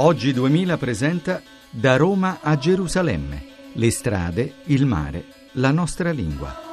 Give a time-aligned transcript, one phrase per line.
[0.00, 3.72] Oggi 2000 presenta Da Roma a Gerusalemme.
[3.72, 5.24] Le strade, il mare,
[5.54, 6.67] la nostra lingua.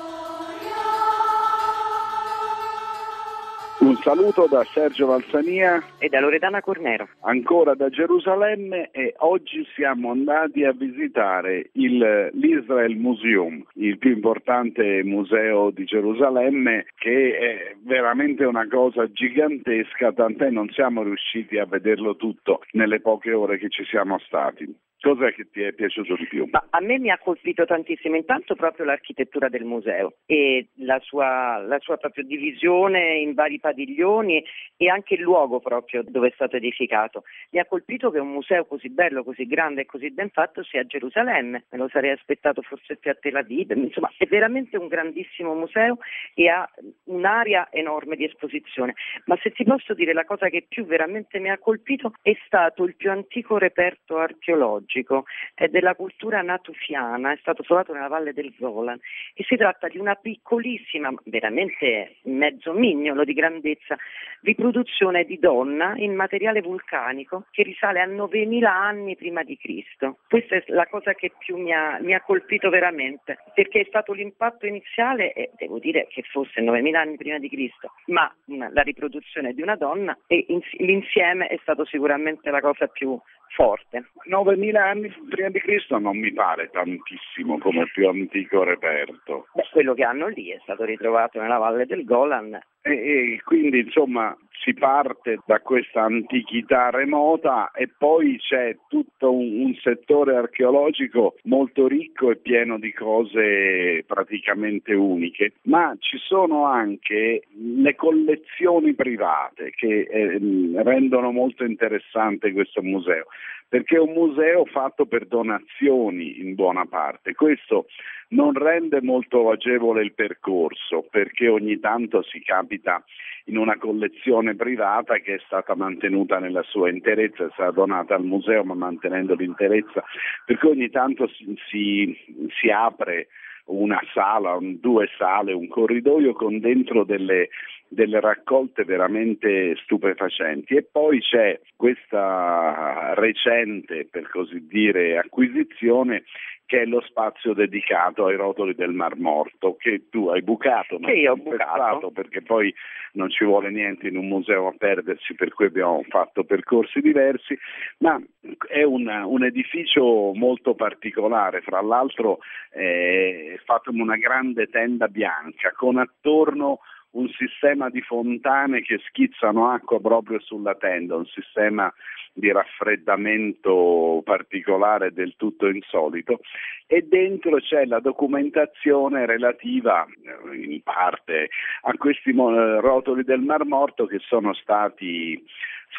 [4.06, 7.10] Saluto da Sergio Valsania e da Loredana Cornero.
[7.22, 15.02] Ancora da Gerusalemme e oggi siamo andati a visitare il, l'Israel Museum, il più importante
[15.04, 22.16] museo di Gerusalemme che è veramente una cosa gigantesca, tant'è non siamo riusciti a vederlo
[22.16, 24.72] tutto nelle poche ore che ci siamo stati.
[25.00, 26.48] Cos'è che ti è piaciuto di più?
[26.50, 31.60] Ma a me mi ha colpito tantissimo, intanto proprio l'architettura del museo e la sua,
[31.60, 34.44] la sua divisione in vari padiglioni
[34.78, 37.24] e anche il luogo proprio dove è stato edificato.
[37.52, 40.82] Mi ha colpito che un museo così bello, così grande e così ben fatto sia
[40.82, 44.88] a Gerusalemme, me lo sarei aspettato forse più a Tel Aviv, insomma è veramente un
[44.88, 46.00] grandissimo museo
[46.34, 46.68] e ha
[47.04, 48.96] un'area enorme di esposizione.
[49.26, 52.86] Ma se ti posso dire la cosa che più veramente mi ha colpito è stato
[52.86, 58.34] il più antico reperto archeologico archeologico è della cultura natufiana, è stato trovato nella valle
[58.34, 59.00] del Golan
[59.34, 63.98] e si tratta di una piccolissima, veramente mezzo mignolo di grandezza,
[64.42, 70.20] riproduzione di donna in materiale vulcanico che risale a 9000 anni prima di Cristo.
[70.30, 74.14] Questa è la cosa che più mi ha, mi ha colpito veramente, perché è stato
[74.14, 79.54] l'impatto iniziale, e devo dire che fosse 9000 anni prima di Cristo, ma la riproduzione
[79.54, 83.20] di una donna e in, l'insieme è stato sicuramente la cosa più
[83.56, 84.10] forte.
[84.30, 89.48] 9.000 anni prima di Cristo non mi pare tantissimo come più antico reperto.
[89.54, 93.80] Beh, quello che hanno lì è stato ritrovato nella valle del Golan e, e, quindi
[93.80, 94.36] insomma
[94.66, 101.88] si parte da questa antichità remota e poi c'è tutto un, un, settore archeologico molto
[101.88, 110.08] ricco e pieno di cose praticamente uniche, ma ci sono anche le collezioni private che
[110.10, 110.40] eh,
[110.82, 113.28] rendono molto interessante questo museo
[113.68, 117.34] perché è un museo fatto per donazioni in buona parte.
[117.34, 117.88] Questo
[118.36, 123.04] non rende molto agevole il percorso perché ogni tanto si capita
[123.46, 128.26] in una collezione privata che è stata mantenuta nella sua interezza, è stata donata al
[128.26, 130.04] museo ma mantenendo l'interezza,
[130.46, 132.18] perché ogni tanto si, si,
[132.60, 133.28] si apre
[133.66, 137.50] una sala, un, due sale, un corridoio con dentro delle,
[137.88, 140.76] delle raccolte veramente stupefacenti.
[140.76, 146.24] E poi c'è questa recente, per così dire, acquisizione
[146.66, 151.12] che è lo spazio dedicato ai rotoli del Mar Morto, che tu hai bucato, ma
[151.12, 152.12] io ho bucato.
[152.12, 152.74] perché poi
[153.14, 157.58] non ci vuole niente in un museo a perdersi, per cui abbiamo fatto percorsi diversi,
[158.00, 158.20] ma
[158.68, 162.40] è una, un edificio molto particolare, fra l'altro
[162.72, 166.80] eh, è fatto in una grande tenda bianca con attorno
[167.16, 171.92] un sistema di fontane che schizzano acqua proprio sulla tenda, un sistema
[172.34, 176.42] di raffreddamento particolare del tutto insolito.
[176.86, 181.50] E dentro c'è la documentazione relativa eh, in parte
[181.84, 185.42] a questi rotoli del Mar Morto che sono stati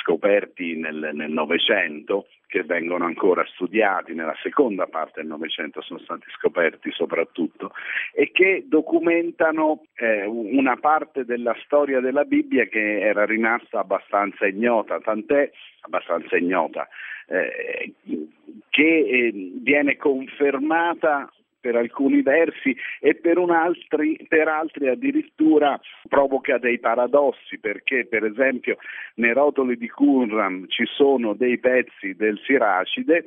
[0.03, 6.91] scoperti nel Novecento, che vengono ancora studiati nella seconda parte del Novecento, sono stati scoperti
[6.93, 7.56] soprattutto,
[8.47, 15.51] che documentano eh, una parte della storia della Bibbia che era rimasta abbastanza ignota, tant'è
[15.81, 16.87] abbastanza ignota,
[17.27, 17.93] eh,
[18.69, 26.78] che eh, viene confermata per alcuni versi e per, altri, per altri addirittura provoca dei
[26.78, 28.77] paradossi perché per esempio
[29.15, 33.27] nei rotoli di Qumran ci sono dei pezzi del Siracide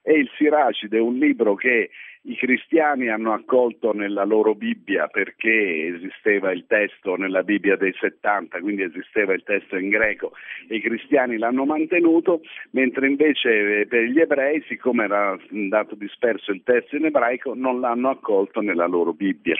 [0.00, 1.90] e il Siracide è un libro che
[2.26, 8.60] i cristiani hanno accolto nella loro Bibbia perché esisteva il testo nella Bibbia dei 70,
[8.60, 10.32] quindi esisteva il testo in greco
[10.68, 12.40] e i cristiani l'hanno mantenuto,
[12.70, 17.80] mentre invece eh, per gli ebrei, siccome era andato disperso il testo in ebraico, non
[17.80, 19.56] l'hanno accolto nella loro Bibbia.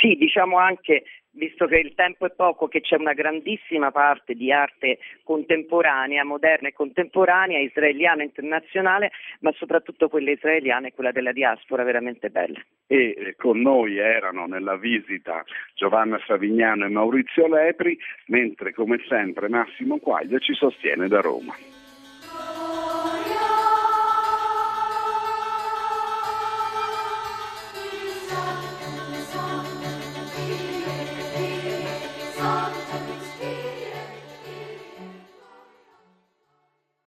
[0.00, 4.52] Sì, diciamo anche visto che il tempo è poco, che c'è una grandissima parte di
[4.52, 11.32] arte contemporanea, moderna e contemporanea, israeliana e internazionale, ma soprattutto quella israeliana e quella della
[11.32, 12.60] diaspora veramente bella.
[12.86, 15.44] E con noi erano nella visita
[15.74, 21.81] Giovanna Savignano e Maurizio Lepri, mentre come sempre Massimo Quaglia ci sostiene da Roma.